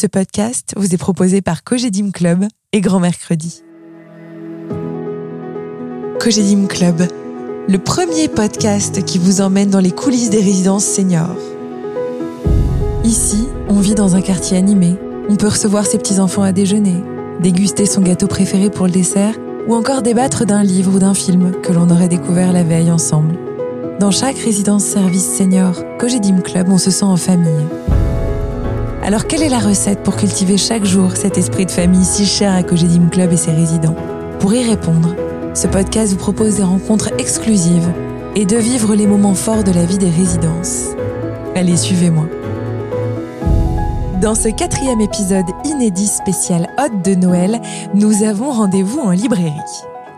[0.00, 3.64] Ce podcast vous est proposé par Cogedim Club et Grand Mercredi.
[6.20, 7.02] Cogedim Club,
[7.68, 11.34] le premier podcast qui vous emmène dans les coulisses des résidences seniors.
[13.02, 14.94] Ici, on vit dans un quartier animé.
[15.28, 17.02] On peut recevoir ses petits-enfants à déjeuner,
[17.40, 19.34] déguster son gâteau préféré pour le dessert
[19.66, 23.36] ou encore débattre d'un livre ou d'un film que l'on aurait découvert la veille ensemble.
[23.98, 27.66] Dans chaque résidence service senior, Cogedim Club, on se sent en famille.
[29.02, 32.52] Alors quelle est la recette pour cultiver chaque jour cet esprit de famille si cher
[32.52, 33.94] à Cogedim Club et ses résidents?
[34.40, 35.14] Pour y répondre,
[35.54, 37.90] ce podcast vous propose des rencontres exclusives
[38.34, 40.88] et de vivre les moments forts de la vie des résidences.
[41.54, 42.26] Allez, suivez-moi.
[44.20, 47.60] Dans ce quatrième épisode inédit spécial Hôte de Noël,
[47.94, 49.54] nous avons rendez-vous en librairie.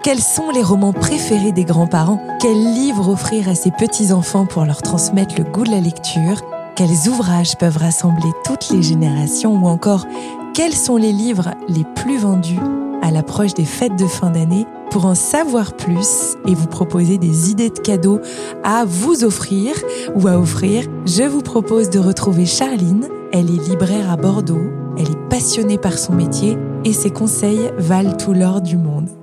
[0.02, 2.20] Quels sont les romans préférés des grands-parents?
[2.40, 6.42] Quels livres offrir à ses petits-enfants pour leur transmettre le goût de la lecture?
[6.80, 10.06] Quels ouvrages peuvent rassembler toutes les générations Ou encore,
[10.54, 12.58] quels sont les livres les plus vendus
[13.02, 17.50] à l'approche des fêtes de fin d'année pour en savoir plus et vous proposer des
[17.50, 18.20] idées de cadeaux
[18.64, 19.74] à vous offrir
[20.14, 23.08] ou à offrir, je vous propose de retrouver Charline.
[23.30, 28.16] Elle est libraire à Bordeaux, elle est passionnée par son métier et ses conseils valent
[28.16, 29.19] tout l'or du monde.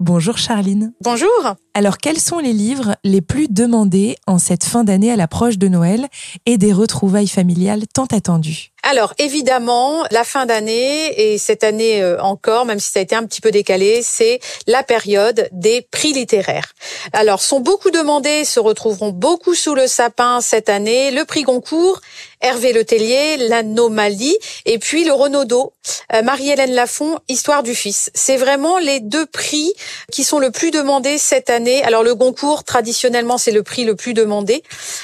[0.00, 0.92] Bonjour Charline.
[1.02, 1.28] Bonjour.
[1.74, 5.66] Alors quels sont les livres les plus demandés en cette fin d'année à l'approche de
[5.66, 6.06] Noël
[6.46, 8.70] et des retrouvailles familiales tant attendues?
[8.82, 13.16] Alors évidemment, la fin d'année et cette année euh, encore, même si ça a été
[13.16, 16.72] un petit peu décalé, c'est la période des prix littéraires.
[17.12, 21.10] Alors sont beaucoup demandés, se retrouveront beaucoup sous le sapin cette année.
[21.10, 22.00] Le prix Goncourt,
[22.40, 25.72] Hervé Letellier, l'Anomalie et puis le Renaudot,
[26.14, 28.10] euh, Marie-Hélène Lafont, Histoire du fils.
[28.14, 29.72] C'est vraiment les deux prix
[30.12, 31.82] qui sont le plus demandés cette année.
[31.82, 34.62] Alors le Goncourt, traditionnellement, c'est le prix le plus demandé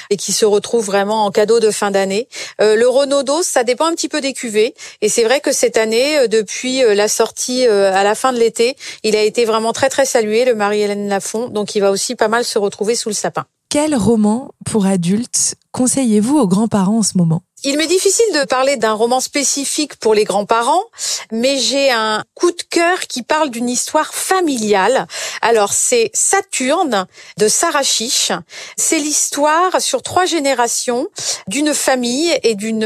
[0.09, 2.29] et qui se retrouve vraiment en cadeau de fin d'année.
[2.61, 4.73] Euh, le Renaudot, ça dépend un petit peu des cuvées.
[5.01, 8.31] Et c'est vrai que cette année, euh, depuis euh, la sortie euh, à la fin
[8.31, 11.49] de l'été, il a été vraiment très très salué, le Marie-Hélène Lafont.
[11.49, 13.45] Donc il va aussi pas mal se retrouver sous le sapin.
[13.69, 17.41] Quel roman pour adultes conseillez-vous aux grands-parents en ce moment?
[17.65, 20.83] Il m'est difficile de parler d'un roman spécifique pour les grands-parents,
[21.31, 25.07] mais j'ai un coup de cœur qui parle d'une histoire familiale.
[25.41, 28.31] Alors c'est Saturne de Sarah Chiche.
[28.77, 31.07] C'est l'histoire sur trois générations
[31.47, 32.85] d'une famille et d'une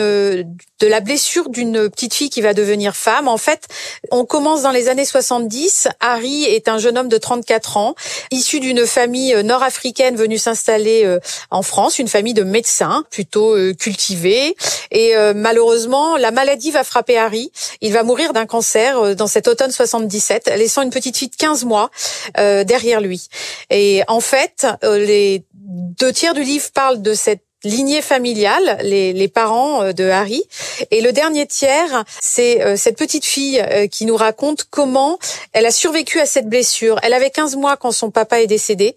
[0.79, 3.27] de la blessure d'une petite fille qui va devenir femme.
[3.27, 3.67] En fait,
[4.11, 5.89] on commence dans les années 70.
[5.99, 7.95] Harry est un jeune homme de 34 ans,
[8.31, 11.19] issu d'une famille nord-africaine venue s'installer euh,
[11.51, 14.55] en France, une famille de médecins plutôt euh, cultivés.
[14.91, 17.51] Et euh, malheureusement, la maladie va frapper Harry.
[17.81, 21.35] Il va mourir d'un cancer euh, dans cet automne 77, laissant une petite fille de
[21.35, 21.89] 15 mois
[22.37, 23.27] euh, derrière lui.
[23.69, 29.27] Et en fait, les deux tiers du livre parlent de cette lignée familiale, les, les,
[29.27, 30.43] parents euh, de Harry.
[30.91, 35.19] Et le dernier tiers, c'est euh, cette petite fille euh, qui nous raconte comment
[35.53, 36.99] elle a survécu à cette blessure.
[37.03, 38.95] Elle avait 15 mois quand son papa est décédé.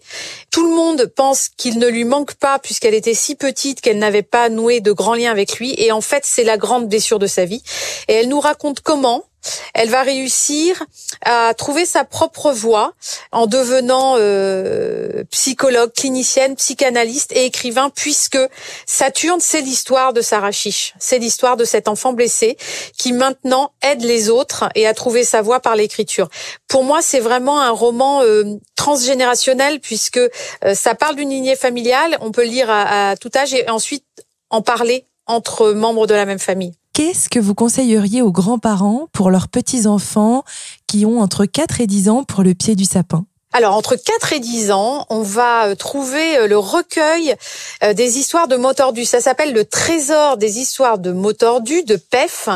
[0.51, 4.21] Tout le monde pense qu'il ne lui manque pas puisqu'elle était si petite qu'elle n'avait
[4.21, 5.75] pas noué de grands liens avec lui.
[5.77, 7.63] Et en fait, c'est la grande blessure de sa vie.
[8.07, 9.23] Et elle nous raconte comment
[9.73, 10.83] elle va réussir
[11.25, 12.93] à trouver sa propre voie
[13.31, 18.39] en devenant euh, psychologue, clinicienne, psychanalyste et écrivain, puisque
[18.85, 22.57] Saturne, c'est l'histoire de Sarah Chiche, c'est l'histoire de cet enfant blessé
[22.97, 26.29] qui maintenant aide les autres et a trouvé sa voie par l'écriture.
[26.67, 28.43] Pour moi, c'est vraiment un roman euh,
[28.75, 33.53] transgénérationnel puisque euh, ça parle d'une lignée familiale, on peut lire à, à tout âge
[33.53, 34.05] et ensuite
[34.49, 36.73] en parler entre membres de la même famille.
[36.93, 40.43] Qu'est-ce que vous conseilleriez aux grands-parents pour leurs petits-enfants
[40.85, 43.25] qui ont entre 4 et 10 ans pour le pied du sapin?
[43.55, 47.35] Alors, entre 4 et 10 ans, on va euh, trouver euh, le recueil
[47.83, 49.05] euh, des histoires de mots tordus.
[49.05, 52.49] Ça s'appelle le trésor des histoires de mots tordus de PEF.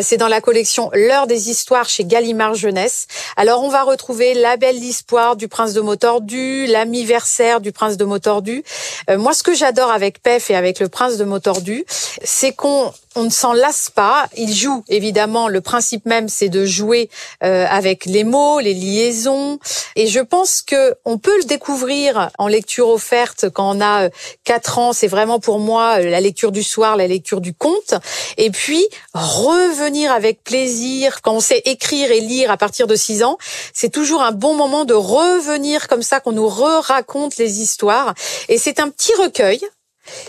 [0.00, 3.06] C'est dans la collection L'heure des histoires chez Gallimard Jeunesse.
[3.36, 7.96] Alors, on va retrouver La belle histoire du prince de mots tordus, l'anniversaire du prince
[7.96, 8.64] de mots tordus.
[9.08, 11.84] Moi, ce que j'adore avec PEF et avec le prince de mots tordus,
[12.24, 14.26] c'est qu'on on ne s'en lasse pas.
[14.36, 17.10] Il joue, évidemment, le principe même, c'est de jouer
[17.40, 19.58] avec les mots, les liaisons.
[19.96, 24.10] Et je pense que on peut le découvrir en lecture offerte quand on a euh,
[24.44, 24.94] quatre ans.
[24.94, 27.92] C'est vraiment pour moi euh, la lecture du soir, la lecture du conte.
[28.38, 28.82] Et puis
[29.12, 33.36] revenir avec plaisir quand on sait écrire et lire à partir de six ans.
[33.74, 38.14] C'est toujours un bon moment de revenir comme ça, qu'on nous re-raconte les histoires.
[38.48, 39.60] Et c'est un petit recueil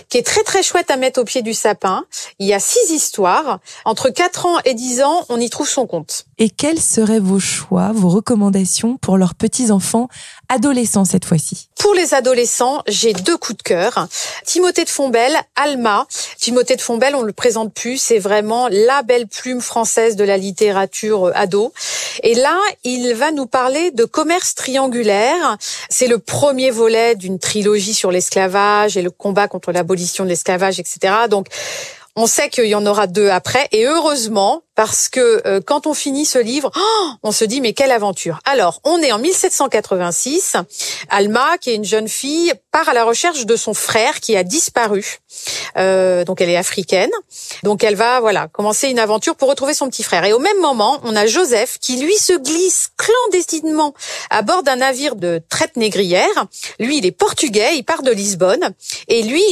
[0.10, 2.06] qui est très très chouette à mettre au pied du sapin.
[2.40, 3.60] Il y a six histoires.
[3.86, 6.26] Entre 4 ans et 10 ans, on y trouve son compte.
[6.38, 10.08] Et quels seraient vos choix, vos recommandations pour leurs petits-enfants
[10.54, 11.68] adolescents cette fois-ci.
[11.80, 14.08] Pour les adolescents, j'ai deux coups de cœur.
[14.46, 16.08] Timothée de Fombelle, Alma.
[16.40, 20.38] Timothée de Fombelle, on le présente plus, c'est vraiment la belle plume française de la
[20.38, 21.74] littérature euh, ado.
[22.22, 25.58] Et là, il va nous parler de commerce triangulaire.
[25.90, 30.80] C'est le premier volet d'une trilogie sur l'esclavage et le combat contre l'abolition de l'esclavage,
[30.80, 31.14] etc.
[31.30, 31.48] Donc,
[32.16, 35.94] on sait qu'il y en aura deux après, et heureusement, parce que euh, quand on
[35.94, 38.40] finit ce livre, oh, on se dit mais quelle aventure.
[38.46, 40.58] Alors, on est en 1786.
[41.10, 44.44] Alma, qui est une jeune fille, part à la recherche de son frère qui a
[44.44, 45.20] disparu.
[45.78, 47.12] Euh, donc, elle est africaine.
[47.64, 50.26] Donc, elle va voilà commencer une aventure pour retrouver son petit frère.
[50.26, 53.94] Et au même moment, on a Joseph qui lui se glisse clandestinement
[54.30, 56.46] à bord d'un navire de traite négrière.
[56.80, 58.74] Lui, il est portugais, il part de Lisbonne,
[59.08, 59.44] et lui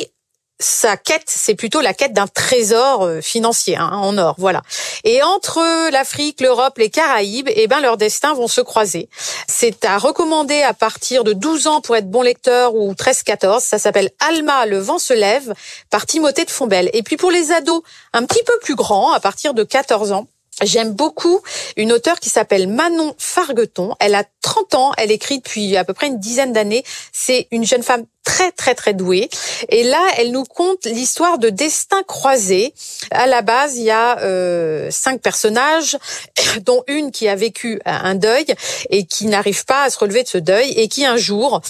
[0.62, 4.62] sa quête, c'est plutôt la quête d'un trésor euh, financier hein, en or, voilà.
[5.04, 9.10] Et entre l'Afrique, l'Europe, les Caraïbes, eh ben leurs destins vont se croiser.
[9.48, 13.62] C'est à recommander à partir de 12 ans pour être bon lecteur ou 13-14.
[13.62, 15.54] Ça s'appelle Alma, le vent se lève
[15.90, 16.90] par Timothée de Fombelle.
[16.94, 17.82] Et puis pour les ados
[18.14, 20.28] un petit peu plus grands, à partir de 14 ans,
[20.62, 21.42] J'aime beaucoup
[21.76, 23.96] une auteure qui s'appelle Manon Fargueton.
[24.00, 26.84] Elle a 30 ans, elle écrit depuis à peu près une dizaine d'années.
[27.12, 29.30] C'est une jeune femme très très très douée.
[29.70, 32.74] Et là, elle nous conte l'histoire de destins croisés.
[33.10, 35.98] À la base, il y a euh, cinq personnages,
[36.62, 38.46] dont une qui a vécu un deuil
[38.90, 41.62] et qui n'arrive pas à se relever de ce deuil et qui un jour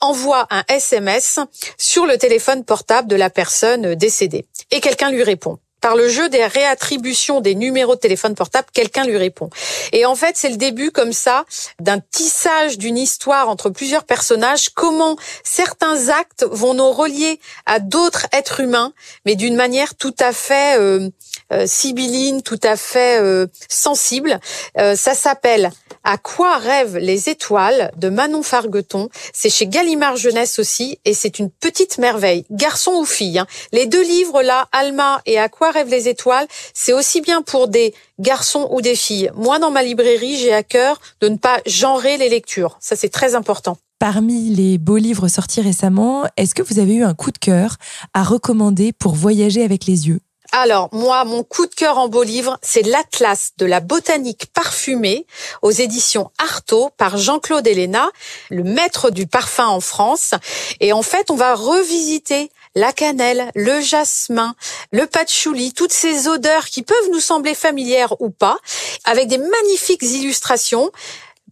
[0.00, 1.40] envoie un SMS
[1.78, 4.46] sur le téléphone portable de la personne décédée.
[4.70, 9.04] Et quelqu'un lui répond par le jeu des réattributions des numéros de téléphone portable, quelqu'un
[9.04, 9.50] lui répond.
[9.92, 11.44] Et en fait, c'est le début comme ça
[11.78, 18.26] d'un tissage d'une histoire entre plusieurs personnages, comment certains actes vont nous relier à d'autres
[18.32, 18.94] êtres humains,
[19.26, 21.08] mais d'une manière tout à fait euh,
[21.52, 24.40] euh, sibylline, tout à fait euh, sensible.
[24.78, 25.70] Euh, ça s'appelle
[26.02, 29.08] À quoi rêvent les étoiles de Manon Fargueton.
[29.32, 33.38] C'est chez Gallimard Jeunesse aussi, et c'est une petite merveille, garçon ou fille.
[33.38, 33.46] Hein.
[33.70, 37.68] Les deux livres là, Alma et À quoi rêvent les étoiles, c'est aussi bien pour
[37.68, 39.30] des garçons ou des filles.
[39.34, 42.76] Moi, dans ma librairie, j'ai à cœur de ne pas genrer les lectures.
[42.80, 43.76] Ça, c'est très important.
[43.98, 47.76] Parmi les beaux livres sortis récemment, est-ce que vous avez eu un coup de cœur
[48.12, 50.20] à recommander pour voyager avec les yeux?
[50.56, 55.26] Alors, moi, mon coup de cœur en beau livre, c'est l'Atlas de la botanique parfumée
[55.60, 58.08] aux éditions Artaud par Jean-Claude Héléna,
[58.48, 60.32] le maître du parfum en France.
[60.80, 64.54] Et en fait, on va revisiter la cannelle, le jasmin,
[64.92, 68.56] le patchouli, toutes ces odeurs qui peuvent nous sembler familières ou pas,
[69.04, 70.90] avec des magnifiques illustrations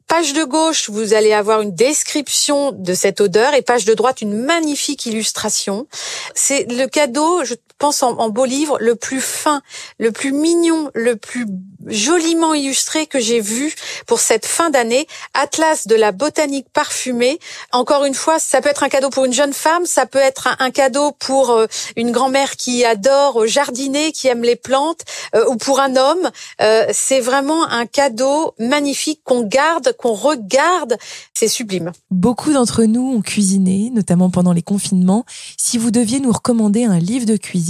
[0.07, 4.21] page de gauche, vous allez avoir une description de cette odeur et page de droite,
[4.21, 5.87] une magnifique illustration.
[6.35, 7.43] C'est le cadeau,
[7.79, 9.63] pense, en, beau livre, le plus fin,
[9.99, 11.47] le plus mignon, le plus
[11.87, 13.75] joliment illustré que j'ai vu
[14.07, 15.07] pour cette fin d'année.
[15.35, 17.39] Atlas de la botanique parfumée.
[17.73, 20.49] Encore une fois, ça peut être un cadeau pour une jeune femme, ça peut être
[20.59, 21.67] un, cadeau pour euh,
[21.97, 25.03] une grand-mère qui adore jardiner, qui aime les plantes,
[25.35, 26.31] euh, ou pour un homme.
[26.61, 30.97] Euh, c'est vraiment un cadeau magnifique qu'on garde, qu'on regarde.
[31.35, 31.93] C'est sublime.
[32.11, 35.25] Beaucoup d'entre nous ont cuisiné, notamment pendant les confinements.
[35.57, 37.64] Si vous deviez nous recommander un livre de cuisine,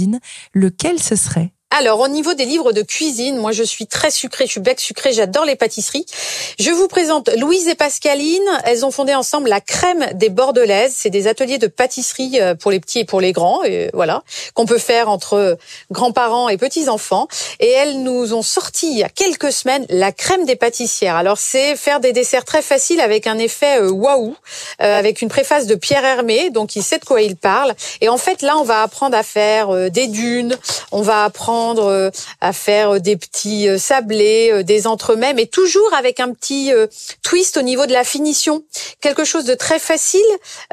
[0.53, 1.54] lequel ce serait?
[1.71, 4.79] Alors, au niveau des livres de cuisine, moi je suis très sucrée, je suis bec
[4.79, 6.05] sucré, j'adore les pâtisseries.
[6.57, 8.47] Je vous présente Louise et Pascaline.
[8.63, 10.93] Elles ont fondé ensemble la crème des Bordelaises.
[10.95, 14.23] C'est des ateliers de pâtisserie euh, pour les petits et pour les grands, et voilà,
[14.53, 15.57] qu'on peut faire entre
[15.91, 17.27] grands-parents et petits-enfants.
[17.59, 21.15] Et elles nous ont sorti il y a quelques semaines la crème des pâtissières.
[21.15, 24.35] Alors, c'est faire des desserts très faciles avec un effet euh, waouh,
[24.81, 27.73] euh, avec une préface de Pierre Hermé, donc il sait de quoi il parle.
[28.01, 30.55] Et en fait, là, on va apprendre à faire des dunes,
[30.91, 35.93] on va apprendre euh, à faire des petits euh, sablés, euh, des entremets, mais toujours
[35.93, 36.71] avec un petit
[37.23, 38.63] twist au niveau de la finition.
[39.01, 40.21] Quelque chose de très facile,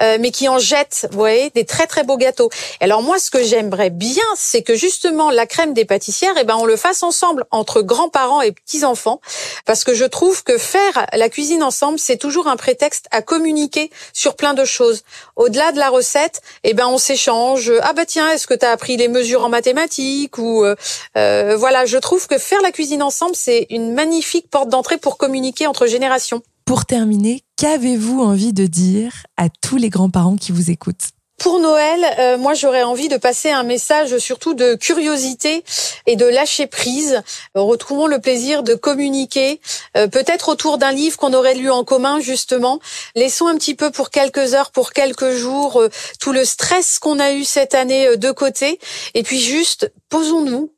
[0.00, 2.50] mais qui en jette, vous voyez, des très très beaux gâteaux.
[2.80, 6.56] Alors moi, ce que j'aimerais bien, c'est que justement la crème des pâtissières, eh ben
[6.56, 9.20] on le fasse ensemble entre grands-parents et petits-enfants,
[9.64, 13.90] parce que je trouve que faire la cuisine ensemble, c'est toujours un prétexte à communiquer
[14.12, 15.02] sur plein de choses.
[15.36, 17.72] Au-delà de la recette, eh ben on s'échange.
[17.82, 20.32] Ah bah tiens, est-ce que tu as appris les mesures en mathématiques?
[20.38, 20.71] ou euh,
[21.14, 25.66] voilà, je trouve que faire la cuisine ensemble, c'est une magnifique porte d'entrée pour communiquer
[25.66, 26.42] entre générations.
[26.64, 31.10] Pour terminer, qu'avez-vous envie de dire à tous les grands-parents qui vous écoutent?
[31.42, 35.64] Pour Noël, euh, moi j'aurais envie de passer un message surtout de curiosité
[36.06, 37.20] et de lâcher prise.
[37.56, 39.60] retrouvons le plaisir de communiquer,
[39.96, 42.78] euh, peut-être autour d'un livre qu'on aurait lu en commun justement.
[43.16, 45.82] Laissons un petit peu pour quelques heures, pour quelques jours,
[46.20, 48.78] tout le stress qu'on a eu cette année de côté,
[49.14, 50.70] et puis juste posons-nous,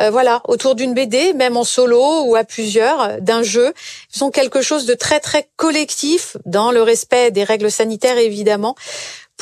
[0.00, 3.74] euh, voilà, autour d'une BD, même en solo ou à plusieurs, d'un jeu.
[4.14, 8.74] Ils sont quelque chose de très très collectif, dans le respect des règles sanitaires évidemment.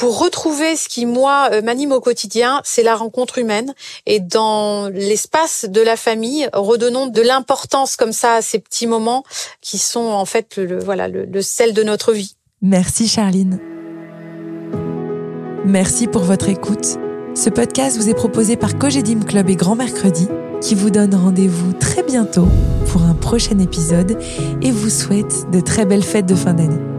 [0.00, 3.74] Pour retrouver ce qui moi euh, m'anime au quotidien, c'est la rencontre humaine
[4.06, 9.24] et dans l'espace de la famille, redonnons de l'importance comme ça à ces petits moments
[9.60, 12.34] qui sont en fait le, voilà le, le sel de notre vie.
[12.62, 13.60] Merci Charline.
[15.66, 16.96] Merci pour votre écoute.
[17.34, 20.28] Ce podcast vous est proposé par Cogedim Club et Grand Mercredi,
[20.62, 22.48] qui vous donne rendez-vous très bientôt
[22.86, 24.18] pour un prochain épisode
[24.62, 26.89] et vous souhaite de très belles fêtes de fin d'année.